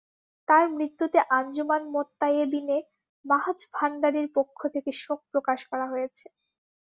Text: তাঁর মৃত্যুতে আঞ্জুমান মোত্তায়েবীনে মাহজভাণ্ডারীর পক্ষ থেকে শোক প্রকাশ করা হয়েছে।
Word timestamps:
তাঁর 0.47 0.65
মৃত্যুতে 0.71 1.19
আঞ্জুমান 1.31 1.81
মোত্তায়েবীনে 1.93 2.77
মাহজভাণ্ডারীর 3.25 4.27
পক্ষ 4.35 4.59
থেকে 4.73 4.91
শোক 5.01 5.19
প্রকাশ 5.31 5.59
করা 5.71 5.85
হয়েছে। 5.87 6.25